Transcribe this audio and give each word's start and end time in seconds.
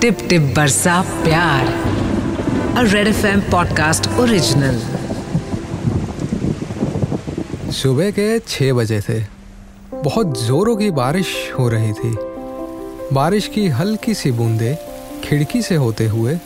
Tip 0.00 0.18
टिप 0.28 0.42
बरसा 0.56 1.00
प्यार। 1.02 1.66
A 2.76 2.92
Red 2.92 3.06
F 3.06 3.26
M 3.26 3.40
podcast 3.40 4.08
original. 4.10 4.78
सुबह 7.72 8.10
के 8.10 8.38
छः 8.38 8.72
बजे 8.72 9.00
थे 9.00 9.24
बहुत 9.94 10.44
जोरों 10.44 10.76
की 10.76 10.90
बारिश 10.90 11.52
हो 11.58 11.68
रही 11.68 11.92
थी। 11.92 12.16
बारिश 13.12 13.48
की 13.48 13.68
हल्की 13.68 14.14
सी 14.14 14.32
बूंदे 14.32 14.78
खिड़की 15.24 15.62
से 15.62 15.74
होते 15.74 16.06
हुए 16.06 16.38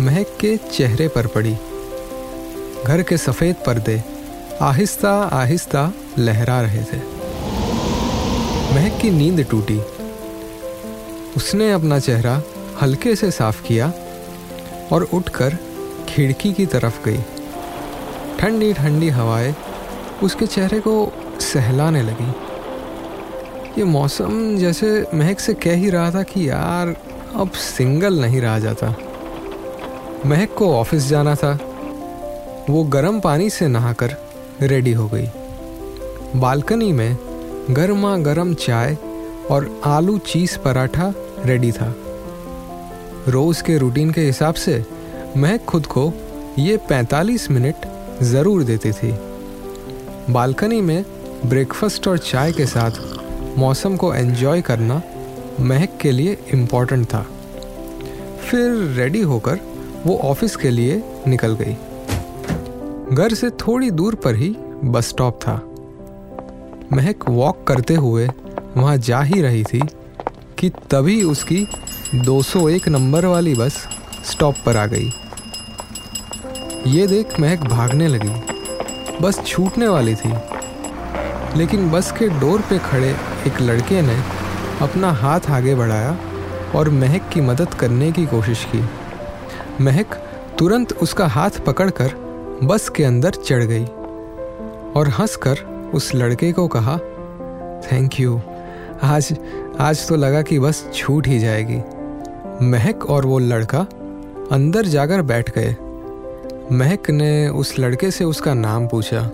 महक 0.00 0.36
के 0.40 0.56
चेहरे 0.56 1.08
पर 1.08 1.26
पड़ी। 1.26 1.56
घर 2.86 3.02
के 3.02 3.16
सफ़ेद 3.16 3.56
पर्दे 3.66 4.02
आहिस्ता 4.62 5.12
आहिस्ता 5.32 5.92
लहरा 6.18 6.60
रहे 6.60 6.82
थे। 6.84 6.98
महक 8.74 9.00
की 9.02 9.10
नींद 9.10 9.46
टूटी। 9.50 9.80
उसने 11.36 11.72
अपना 11.72 11.98
चेहरा 11.98 12.42
हल्के 12.82 13.16
से 13.16 13.30
साफ़ 13.30 13.62
किया 13.62 13.92
और 14.92 15.08
उठकर 15.14 15.58
खिड़की 16.08 16.52
की 16.52 16.66
तरफ़ 16.66 17.04
गई। 17.04 17.18
ठंडी 18.38 18.72
ठंडी 18.72 19.08
हवाएँ 19.08 19.56
उसके 20.22 20.46
चेहरे 20.46 20.80
को 20.80 21.12
सहलाने 21.40 22.02
लगी। 22.02 22.32
ये 23.78 23.84
मौसम 23.84 24.56
जैसे 24.58 25.06
महक 25.14 25.40
से 25.40 25.54
कह 25.54 25.74
ही 25.74 25.90
रहा 25.90 26.10
था 26.10 26.22
कि 26.22 26.50
यार, 26.50 26.96
अब 27.36 27.50
सिंगल 27.50 28.20
नहीं 28.20 28.40
रहा 28.40 28.58
जाता। 28.58 28.96
महक 30.26 30.54
को 30.54 30.74
ऑफ़िस 30.74 31.06
जाना 31.06 31.34
था। 31.34 31.58
वो 32.70 32.84
गर्म 32.84 33.20
पानी 33.20 33.50
से 33.50 33.68
नहाकर 33.68 34.16
रेडी 34.62 34.92
हो 34.92 35.10
गई। 35.14 35.28
बालकनी 36.36 36.92
में 36.92 37.18
गर्मा 37.70 38.16
गर्म 38.16 38.54
चाय 38.54 38.98
और 39.50 39.80
आलू 39.84 40.18
चीज़ 40.18 40.58
पराठा 40.58 41.14
रेडी 41.44 41.72
था। 41.72 41.94
रोज़ 43.28 43.62
के 43.62 43.78
रूटीन 43.78 44.10
के 44.10 44.20
हिसाब 44.20 44.54
से 44.54 44.84
महक 45.36 45.64
खुद 45.64 45.86
को 45.86 46.12
ये 46.58 46.76
45 46.90 47.50
मिनट 47.50 47.86
ज़रूर 48.22 48.62
देती 48.64 48.92
थी। 48.92 49.12
बालकनी 50.32 50.80
में 50.80 51.04
ब्रेकफास्ट 51.46 52.08
और 52.08 52.18
चाय 52.18 52.52
के 52.52 52.66
साथ 52.66 52.90
मौसम 53.58 53.96
को 53.96 54.14
एंजॉय 54.14 54.60
करना 54.60 55.02
महक 55.60 55.96
के 56.00 56.10
लिए 56.10 56.36
इंपॉर्टेंट 56.54 57.06
था। 57.06 57.26
फिर 58.44 58.70
रेडी 58.96 59.20
होकर 59.20 59.58
वो 60.06 60.16
ऑफ़िस 60.18 60.56
के 60.56 60.70
लिए 60.70 61.02
निकल 61.26 61.56
गई। 61.60 61.76
घर 63.16 63.34
से 63.34 63.50
थोड़ी 63.50 63.90
दूर 63.90 64.14
पर 64.14 64.34
ही 64.34 64.56
बस 64.84 65.08
स्टॉप 65.08 65.38
था। 65.42 65.54
महक 66.92 67.28
वॉक 67.28 67.64
करते 67.66 67.94
हुए 67.94 68.28
वहाँ 68.76 68.96
जा 68.96 69.20
ही 69.20 69.40
रही 69.42 69.64
थी 69.64 69.82
कि 70.58 70.70
तभी 70.90 71.22
उसकी 71.22 71.66
201 72.14 72.88
नंबर 72.88 73.26
वाली 73.26 73.54
बस 73.54 73.88
स्टॉप 74.24 74.54
पर 74.66 74.76
आ 74.76 74.86
गई। 74.86 75.12
ये 76.86 77.06
देख 77.06 77.40
महक 77.40 77.58
भागने 77.58 78.08
लगी। 78.08 78.32
बस 79.22 79.44
छूटने 79.46 79.88
वाली 79.88 80.14
थी। 80.14 80.32
लेकिन 81.56 81.90
बस 81.90 82.12
के 82.12 82.28
डोर 82.28 82.60
पे 82.60 82.78
खड़े 82.78 83.16
एक 83.46 83.60
लड़के 83.60 84.02
ने 84.02 84.22
अपना 84.80 85.12
हाथ 85.12 85.40
आगे 85.50 85.74
बढ़ाया 85.74 86.18
और 86.74 86.90
महक 86.90 87.28
की 87.32 87.40
मदद 87.40 87.74
करने 87.74 88.12
की 88.12 88.26
कोशिश 88.26 88.66
की। 88.74 88.84
महक 89.84 90.14
तुरंत 90.58 90.92
उसका 90.92 91.26
हाथ 91.26 91.50
पकड़कर 91.50 92.14
बस 92.62 92.88
के 92.88 93.04
अंदर 93.04 93.30
चढ़ 93.30 93.64
गई 93.64 93.84
और 94.96 95.08
हंसकर 95.08 95.58
उस 95.94 96.14
लड़के 96.14 96.52
को 96.52 96.68
कहा 96.68 96.98
थैंक 97.92 98.20
यू 98.20 98.40
आज 99.04 99.36
आज 99.78 100.08
तो 100.08 100.16
लगा 100.16 100.42
कि 100.42 100.58
बस 100.58 100.90
छूट 100.94 101.26
ही 101.26 101.38
जाएगी। 101.38 101.76
महक 102.64 103.10
और 103.10 103.26
वो 103.26 103.38
लड़का 103.38 103.86
अंदर 104.52 104.86
जाकर 104.86 105.22
बैठ 105.22 105.50
गए। 105.58 105.76
महक 106.72 107.10
ने 107.10 107.48
उस 107.48 107.78
लड़के 107.78 108.10
से 108.10 108.24
उसका 108.24 108.54
नाम 108.54 108.88
पूछा। 108.88 109.30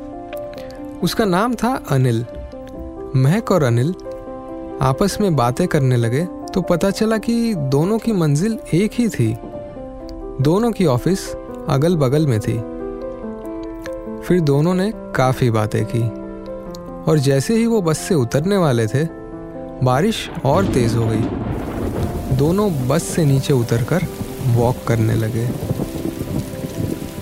उसका 1.02 1.24
नाम 1.24 1.54
था 1.54 1.82
अनिल। 1.90 2.26
महक 3.16 3.52
और 3.52 3.62
अनिल 3.62 3.94
आपस 4.82 5.18
में 5.20 5.36
बातें 5.36 5.68
करने 5.68 5.96
लगे 5.96 6.24
तो 6.54 6.62
पता 6.62 6.90
चला 6.90 7.18
कि 7.18 7.54
दोनों 7.54 7.98
की 7.98 8.12
मंजिल 8.12 8.58
एक 8.74 8.90
ही 8.94 9.08
थी। 9.08 9.36
दोनों 10.40 10.72
की 10.72 10.86
ऑफ़िस 10.86 11.34
अगल 11.68 11.96
बगल 11.96 12.26
में 12.26 12.40
थी। 12.40 12.58
फिर 14.22 14.40
दोनों 14.40 14.74
ने 14.74 14.92
काफ़ी 14.96 15.50
बातें 15.50 15.84
की। 15.84 16.02
और 17.10 17.18
जैसे 17.18 17.54
ही 17.54 17.66
वो 17.66 17.82
बस 17.82 17.98
से 17.98 18.14
उतरने 18.14 18.56
वाले 18.56 18.86
थे 18.86 19.19
बारिश 19.82 20.30
और 20.44 20.66
तेज़ 20.66 20.96
हो 20.96 21.06
गई। 21.06 22.36
दोनों 22.36 22.88
बस 22.88 23.02
से 23.02 23.24
नीचे 23.24 23.52
उतरकर 23.52 24.06
वॉक 24.46 24.76
करने 24.88 25.14
लगे। 25.14 25.48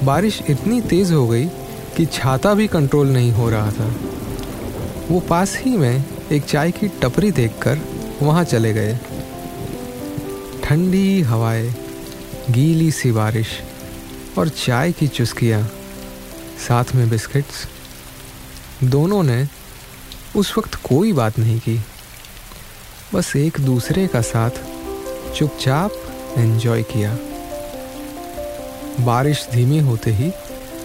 बारिश 0.05 0.43
इतनी 0.51 0.81
तेज़ 0.81 1.13
हो 1.13 1.29
गई 1.29 1.47
कि 1.97 2.07
छाता 2.07 2.55
भी 2.55 2.67
कंट्रोल 2.67 3.09
नहीं 3.09 3.33
हो 3.33 3.51
रहा 3.51 3.71
था। 3.71 3.95
वो 5.09 5.21
पास 5.21 5.57
ही 5.57 5.77
में 5.77 6.05
एक 6.33 6.45
चाय 6.45 6.71
की 6.71 6.89
टपरी 6.89 7.31
देखकर 7.31 7.79
वहाँ 8.23 8.45
चले 8.45 8.73
गए। 8.73 8.99
ठंडी 10.65 11.21
हवाएँ, 11.21 11.75
गीली 12.51 12.91
सी 12.91 13.13
बारिश 13.13 13.49
और 14.39 14.49
चाय 14.49 14.93
की 14.93 15.09
चुस्कियाँ, 15.09 15.63
साथ 16.69 16.85
में 16.95 17.09
बिस्किट्स। 17.09 17.69
दोनों 18.85 19.23
ने 19.23 19.49
उस 20.37 20.59
वक्त 20.59 20.75
कोई 20.75 21.13
बात 21.13 21.39
नहीं 21.39 21.59
की। 21.59 21.81
बस 23.15 23.37
एक 23.37 23.61
दूसरे 23.61 24.07
का 24.07 24.21
साथ 24.21 24.51
चुपचाप 25.35 25.91
एंजॉय 26.39 26.83
किया। 26.83 27.19
बारिश 29.05 29.49
धीमी 29.53 29.79
होते 29.79 30.11
ही 30.11 30.31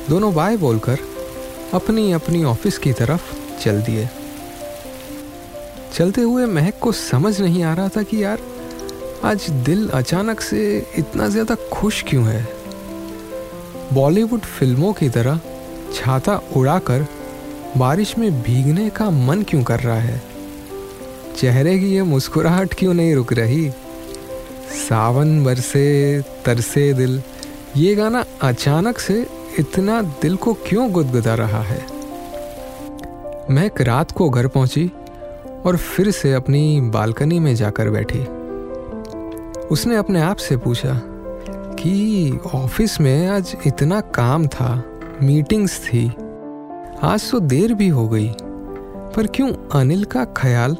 दोनों 0.09 0.33
बाय 0.33 0.57
बोलकर 0.57 0.97
अपनी 1.73 2.11
अपनी 2.11 2.43
ऑफ़िस 2.43 2.77
की 2.77 2.93
तरफ़ 2.93 3.21
चल 3.59 3.81
दिए। 3.81 4.09
चलते 5.93 6.21
हुए 6.21 6.45
महक 6.45 6.79
को 6.79 6.91
समझ 6.91 7.41
नहीं 7.41 7.63
आ 7.63 7.73
रहा 7.73 7.87
था 7.87 8.03
कि 8.03 8.23
यार, 8.23 8.39
आज 9.23 9.49
दिल 9.49 9.89
अचानक 9.89 10.41
से 10.41 10.87
इतना 10.97 11.27
ज़्यादा 11.27 11.55
खुश 11.55 12.03
क्यों 12.03 12.25
है? 12.25 12.47
बॉलीवुड 13.93 14.41
फ़िल्मों 14.41 14.93
की 14.93 15.09
तरह 15.09 15.39
छाता 15.93 16.41
उड़ाकर 16.57 17.05
बारिश 17.77 18.17
में 18.17 18.41
भीगने 18.41 18.89
का 18.89 19.09
मन 19.09 19.43
क्यों 19.43 19.63
कर 19.63 19.79
रहा 19.79 19.99
है? 19.99 20.32
चेहरे 21.37 21.79
की 21.79 21.85
ये 21.85 22.03
मुस्कुराहट 22.03 22.73
क्यों 22.73 22.93
नहीं 22.93 23.15
रुक 23.15 23.33
रही? 23.33 23.69
सावन 24.89 25.43
बरसे, 25.43 26.21
तरसे 26.45 26.93
दिल। 26.93 27.21
ये 27.77 27.95
गाना 27.95 28.25
अचानक 28.41 28.99
से 28.99 29.27
इतना 29.59 30.01
दिल 30.01 30.35
को 30.35 30.53
क्यों 30.53 30.91
गुदगुदा 30.91 31.33
रहा 31.33 31.61
है? 31.61 31.85
मैं 33.49 33.65
एक 33.65 33.81
रात 33.81 34.11
को 34.11 34.29
घर 34.29 34.47
पहुँची 34.47 34.91
और 35.65 35.77
फिर 35.77 36.11
से 36.11 36.33
अपनी 36.33 36.81
बालकनी 36.81 37.39
में 37.39 37.55
जाकर 37.55 37.89
बैठी। 37.89 38.19
उसने 39.67 39.95
अपने 39.95 40.21
आप 40.21 40.37
से 40.37 40.57
पूछा 40.57 41.01
कि 41.79 42.39
ऑफ़िस 42.53 43.01
में 43.01 43.27
आज 43.27 43.55
इतना 43.67 44.01
काम 44.01 44.47
था, 44.47 44.83
मीटिंग्स 45.21 45.79
थी। 45.79 46.07
आज 47.03 47.31
तो 47.31 47.39
देर 47.39 47.73
भी 47.73 47.87
हो 47.87 48.07
गई, 48.07 48.33
पर 49.15 49.27
क्यों 49.27 49.51
अनिल 49.79 50.03
का 50.03 50.25
ख्याल 50.25 50.77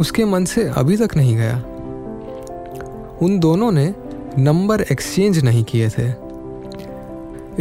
उसके 0.00 0.24
मन 0.24 0.44
से 0.44 0.64
अभी 0.70 0.96
तक 0.96 1.16
नहीं 1.16 1.36
गया। 1.36 1.56
उन 3.22 3.38
दोनों 3.38 3.70
ने 3.72 3.92
नंबर 4.38 4.80
एक्सचेंज 4.82 5.38
नहीं 5.44 5.64
किए 5.64 5.88
थे। 5.88 6.08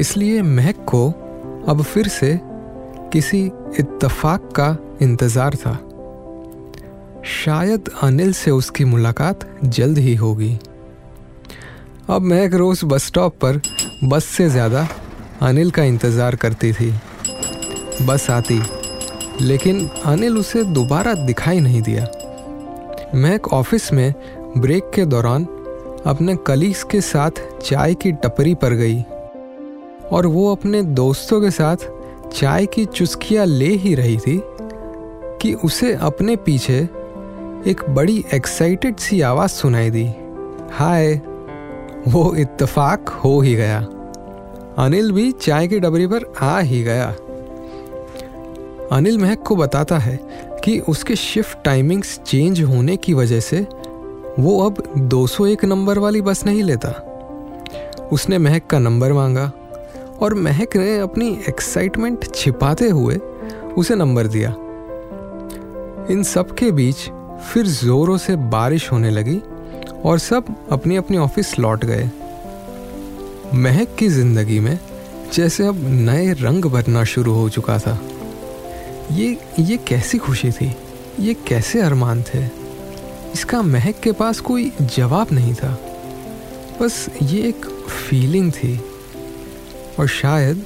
इसलिए 0.01 0.41
महक 0.41 0.85
को 0.85 1.07
अब 1.67 1.81
फिर 1.83 2.07
से 2.07 2.39
किसी 3.13 3.39
इत्तफाक 3.79 4.51
का 4.55 4.75
इंतज़ार 5.01 5.55
था। 5.55 5.73
शायद 7.25 7.89
अनिल 8.03 8.33
से 8.33 8.51
उसकी 8.51 8.85
मुलाकात 8.85 9.47
जल्द 9.63 9.97
ही 9.97 10.15
होगी। 10.15 10.57
अब 12.09 12.21
महक 12.21 12.53
रोज़ 12.53 12.85
बस 12.85 13.05
स्टॉप 13.05 13.35
पर 13.35 13.61
बस 14.03 14.25
से 14.25 14.49
ज़्यादा 14.49 14.87
अनिल 15.41 15.71
का 15.71 15.83
इंतज़ार 15.83 16.35
करती 16.35 16.71
थी। 16.73 16.91
बस 18.01 18.29
आती, 18.29 18.61
लेकिन 19.41 19.87
अनिल 20.05 20.37
उसे 20.37 20.63
दोबारा 20.63 21.13
दिखाई 21.25 21.59
नहीं 21.59 21.81
दिया। 21.81 22.05
महक 23.15 23.53
ऑफ़िस 23.53 23.93
में 23.93 24.13
ब्रेक 24.57 24.91
के 24.95 25.05
दौरान 25.05 25.43
अपने 26.05 26.35
कलीग्स 26.35 26.83
के 26.83 27.01
साथ 27.01 27.31
चाय 27.61 27.93
की 27.93 28.11
टपरी 28.11 28.55
पर 28.55 28.73
गई 28.73 29.01
और 30.11 30.25
वो 30.25 30.51
अपने 30.51 30.83
दोस्तों 30.83 31.41
के 31.41 31.51
साथ 31.51 31.77
चाय 32.33 32.65
की 32.65 32.85
चुस्कियाँ 32.85 33.45
ले 33.45 33.67
ही 33.67 33.95
रही 33.95 34.17
थी 34.17 34.41
कि 35.41 35.53
उसे 35.53 35.93
अपने 35.93 36.35
पीछे 36.35 36.79
एक 37.67 37.83
बड़ी 37.89 38.25
एक्साइटेड 38.33 38.97
सी 38.97 39.21
आवाज़ 39.21 39.51
सुनाई 39.51 39.89
दी। 39.89 40.11
हाय, 40.71 41.21
वो 42.07 42.35
इत्तेफाक 42.35 43.09
हो 43.09 43.41
ही 43.41 43.55
गया। 43.55 43.79
अनिल 44.77 45.11
भी 45.11 45.31
चाय 45.31 45.67
की 45.67 45.79
डबरी 45.79 46.07
पर 46.07 46.33
आ 46.41 46.59
ही 46.59 46.83
गया। 46.83 47.15
अनिल 48.91 49.17
महक 49.17 49.43
को 49.43 49.55
बताता 49.55 49.97
है 49.97 50.46
कि 50.67 50.79
उसके 50.79 51.15
शिफ्ट 51.15 51.57
टाइमिंग्स 51.65 52.19
चेंज 52.19 52.61
होने 52.61 52.97
की 52.97 53.13
वजह 53.13 53.39
से 53.39 53.59
वो 54.39 54.65
अब 54.65 54.81
201 54.97 55.63
नंबर 55.65 55.99
वाली 55.99 56.21
बस 56.21 56.45
नहीं 56.45 56.63
लेता। 56.63 56.89
उसने 58.11 58.37
महक 58.37 58.67
का 58.67 58.79
नंबर 58.79 59.13
मांगा 59.13 59.51
और 60.21 60.33
महक 60.33 60.75
ने 60.75 60.97
अपनी 60.99 61.29
एक्साइटमेंट 61.49 62.35
छिपाते 62.35 62.89
हुए 62.89 63.15
उसे 63.77 63.95
नंबर 63.95 64.27
दिया। 64.27 64.49
इन 66.11 66.23
सब 66.23 66.55
के 66.55 66.71
बीच 66.71 67.09
फिर 67.43 67.67
जोरों 67.67 68.17
से 68.17 68.35
बारिश 68.35 68.91
होने 68.91 69.09
लगी 69.09 69.41
और 70.05 70.19
सब 70.19 70.55
अपनी 70.71 70.95
अपनी 70.95 71.17
ऑफ़िस 71.17 71.59
लौट 71.59 71.85
गए। 71.85 72.09
महक 73.53 73.95
की 73.99 74.07
ज़िंदगी 74.07 74.59
में 74.59 74.79
जैसे 75.33 75.67
अब 75.67 75.87
नए 75.89 76.33
रंग 76.33 76.65
भरना 76.65 77.03
शुरू 77.03 77.33
हो 77.33 77.49
चुका 77.49 77.79
था। 77.79 77.99
ये 79.11 79.37
ये 79.59 79.77
कैसी 79.77 80.17
खुशी 80.17 80.51
थी? 80.51 80.75
ये 81.19 81.33
कैसे 81.33 81.81
अरमान 81.81 82.23
थे? 82.23 82.43
इसका 83.33 83.61
महक 83.61 83.99
के 83.99 84.11
पास 84.11 84.39
कोई 84.39 84.71
जवाब 84.81 85.27
नहीं 85.31 85.53
था। 85.53 85.77
बस 86.81 87.09
ये 87.23 87.41
एक 87.41 87.65
फीलिंग 87.89 88.51
थी। 88.51 88.79
और 89.99 90.07
शायद 90.07 90.65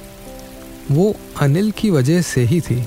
वो 0.90 1.14
अनिल 1.40 1.70
की 1.70 1.90
वजह 1.90 2.22
से 2.22 2.40
ही 2.40 2.60
थी। 2.60 2.84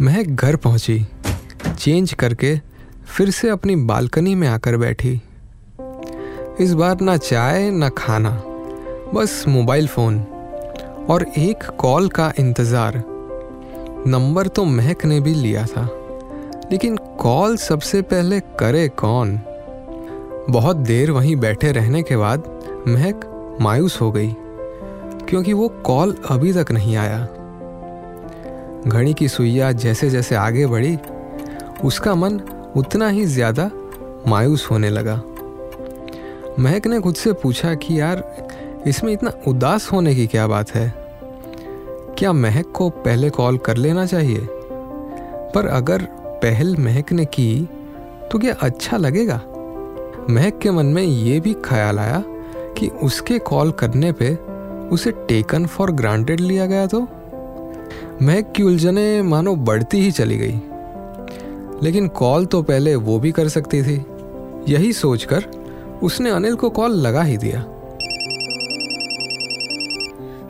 महक 0.00 0.26
घर 0.26 0.56
पहुँची 0.56 1.06
चेंज 1.78 2.12
करके 2.12 2.58
फिर 3.06 3.30
से 3.30 3.48
अपनी 3.48 3.76
बालकनी 3.76 4.34
में 4.34 4.48
आकर 4.48 4.76
बैठी। 4.76 5.20
इस 6.60 6.72
बार 6.72 7.00
ना 7.00 7.16
चाय, 7.16 7.70
ना 7.70 7.88
खाना, 7.88 8.30
बस 9.14 9.44
मोबाइल 9.48 9.86
फ़ोन 9.86 10.20
और 11.10 11.26
एक 11.38 11.64
कॉल 11.78 12.08
का 12.08 12.32
इंतज़ार। 12.38 13.11
नंबर 14.06 14.46
तो 14.46 14.64
महक 14.64 15.04
ने 15.04 15.20
भी 15.20 15.34
लिया 15.34 15.64
था, 15.66 15.82
लेकिन 16.72 16.96
कॉल 16.96 17.56
सबसे 17.56 18.02
पहले 18.02 18.40
करे 18.40 18.88
कौन? 18.88 19.38
बहुत 20.50 20.76
देर 20.76 21.10
वहीं 21.10 21.36
बैठे 21.36 21.72
रहने 21.72 22.02
के 22.02 22.16
बाद 22.16 22.44
महक 22.88 23.28
मायूस 23.60 24.00
हो 24.00 24.10
गई, 24.12 24.34
क्योंकि 25.28 25.52
वो 25.52 25.68
कॉल 25.68 26.16
अभी 26.30 26.52
तक 26.52 26.72
नहीं 26.72 26.96
आया। 26.96 27.18
घड़ी 28.86 29.14
की 29.14 29.28
सुइया 29.28 29.72
जैसे 29.72 30.10
जैसे 30.10 30.34
आगे 30.34 30.66
बढ़ी, 30.66 30.98
उसका 31.84 32.14
मन 32.14 32.40
उतना 32.76 33.08
ही 33.08 33.24
ज़्यादा 33.24 33.70
मायूस 34.28 34.70
होने 34.70 34.90
लगा। 34.90 35.22
महक 36.58 36.86
ने 36.86 37.00
खुद 37.00 37.14
से 37.14 37.32
पूछा 37.32 37.74
कि 37.74 38.00
यार, 38.00 38.24
इसमें 38.86 39.12
इतना 39.12 39.32
उदास 39.48 39.92
होने 39.92 40.14
की 40.14 40.26
क्या 40.26 40.46
बात 40.46 40.70
है? 40.70 41.01
क्या 42.18 42.32
महक 42.32 42.72
को 42.74 42.90
पहले 42.90 43.30
कॉल 43.30 43.58
कर 43.58 43.76
लेना 43.76 44.06
चाहिए? 44.06 44.48
पर 45.54 45.66
अगर 45.66 46.02
पहल 46.42 46.76
महक 46.76 47.12
ने 47.12 47.24
की 47.24 47.68
तो 48.32 48.38
क्या 48.38 48.54
अच्छा 48.54 48.96
लगेगा? 48.96 49.40
महक 50.30 50.58
के 50.58 50.70
मन 50.70 50.86
में 50.86 51.02
ये 51.02 51.40
भी 51.40 51.54
ख्याल 51.64 51.98
आया 51.98 52.24
कि 52.78 52.88
उसके 52.88 53.38
कॉल 53.38 53.70
करने 53.70 54.12
पे 54.12 54.36
उसे 54.88 55.10
टेकन 55.10 55.66
फॉर 55.66 55.90
ग्रांटेड 55.90 56.40
लिया 56.40 56.66
गया 56.66 56.86
तो? 56.86 57.00
महक 58.22 58.52
की 58.56 58.62
उलझने 58.62 59.22
मानो 59.22 59.56
बढ़ती 59.56 60.00
ही 60.00 60.10
चली 60.10 60.38
गई। 60.38 60.60
लेकिन 61.82 62.08
कॉल 62.08 62.46
तो 62.46 62.62
पहले 62.62 62.94
वो 62.94 63.18
भी 63.18 63.32
कर 63.32 63.48
सकती 63.48 63.82
थी। 63.82 64.06
यही 64.68 64.92
सोचकर 64.92 65.44
उसने 66.02 66.30
अनिल 66.30 66.54
को 66.54 66.70
कॉल 66.70 66.90
लगा 66.90 67.22
ही 67.22 67.36
दिया। 67.36 67.64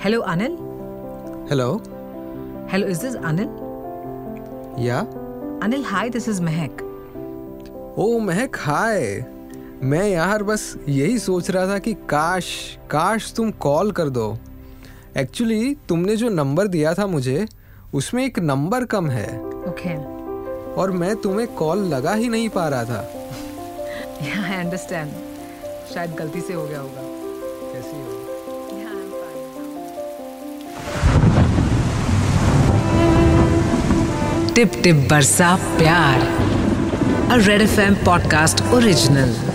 Hello 0.04 0.20
Anil 0.20 0.58
hello 1.52 1.72
hello 2.72 2.86
is 2.88 3.00
this 3.00 3.14
Anil 3.14 3.48
या 4.84 4.98
अनिल 5.62 5.84
हाय 5.84 6.10
दिस 6.10 6.28
इज़ 6.28 6.42
महक 6.42 6.80
ओ 7.98 8.18
महक 8.18 8.56
हाय 8.58 9.26
मैं 9.82 10.08
यार 10.08 10.42
बस 10.42 10.76
यही 10.88 11.18
सोच 11.18 11.50
रहा 11.50 11.66
था 11.66 11.78
कि 11.78 11.94
काश 11.94 12.78
काश 12.90 13.32
तुम 13.36 13.50
कॉल 13.50 13.92
कर 13.92 14.08
दो। 14.08 14.38
एक्चुअली 15.16 15.74
तुमने 15.88 16.16
जो 16.16 16.28
नंबर 16.28 16.66
दिया 16.66 16.94
था 16.94 17.06
मुझे 17.06 17.46
उसमें 17.94 18.24
एक 18.24 18.38
नंबर 18.38 18.84
कम 18.84 19.10
है। 19.10 19.28
Okay 19.38 19.70
okay. 19.70 20.78
और 20.78 20.90
मैं 20.90 21.16
तुम्हें 21.16 21.48
कॉल 21.54 21.78
लगा 21.78 22.14
ही 22.14 22.28
नहीं 22.28 22.48
पा 22.48 22.68
रहा 22.68 22.84
था। 22.84 23.02
या 24.22 24.42
आई 24.44 24.64
अंडरस्टैंड 24.64 25.12
शायद 25.94 26.14
गलती 26.14 26.40
से 26.40 26.54
हो 26.54 26.66
गया 26.66 26.80
होगा। 26.80 27.11
टिप 34.54 34.72
टिप 34.82 34.96
बरसा 35.10 35.54
प्यार। 35.78 37.40
Red 37.40 37.62
F 37.62 37.80
M 37.80 37.94
podcast 37.94 38.60
original 38.74 39.51